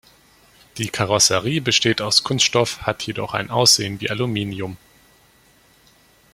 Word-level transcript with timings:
Die 0.79 0.89
Karosserie 0.89 1.61
besteht 1.61 2.01
aus 2.01 2.23
Kunststoff, 2.23 2.81
hat 2.81 3.03
jedoch 3.03 3.35
ein 3.35 3.51
Aussehen 3.51 4.01
wie 4.01 4.09
Aluminium. 4.09 4.77